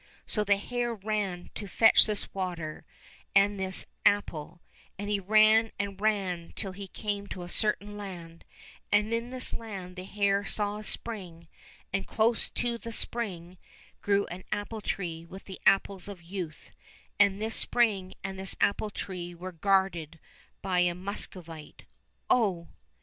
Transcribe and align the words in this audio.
So 0.25 0.43
the 0.43 0.57
hare 0.57 0.95
ran 0.95 1.51
to 1.53 1.67
fetch 1.67 2.07
this 2.07 2.33
water 2.33 2.85
and 3.35 3.59
this 3.59 3.85
76 4.03 4.03
LITTLE 4.03 4.03
TSAR 4.03 4.09
NOVISHNY 4.09 4.17
apple, 4.57 4.61
and 4.97 5.09
he 5.11 5.19
ran 5.19 5.71
and 5.77 6.01
ran 6.01 6.53
till 6.55 6.71
he 6.71 6.87
came 6.87 7.27
to 7.27 7.43
a 7.43 7.47
certain 7.49 7.97
land, 7.99 8.43
and 8.91 9.13
in 9.13 9.29
this 9.29 9.53
land 9.53 9.95
the 9.95 10.05
hare 10.05 10.43
saw 10.43 10.77
a 10.77 10.83
spring, 10.83 11.47
and 11.93 12.07
close 12.07 12.49
to 12.49 12.79
the 12.79 12.91
spring 12.91 13.59
grew 14.01 14.25
an 14.31 14.43
apple 14.51 14.81
tree 14.81 15.23
with 15.23 15.43
the 15.45 15.61
apples 15.67 16.07
of 16.07 16.23
youth, 16.23 16.71
and 17.19 17.39
this 17.39 17.55
spring 17.55 18.15
and 18.23 18.39
this 18.39 18.55
apple 18.59 18.89
tree 18.89 19.35
were 19.35 19.51
guarded 19.51 20.17
by 20.63 20.79
a 20.79 20.95
Mus 20.95 21.27
covite, 21.27 21.81
oh 22.27 22.69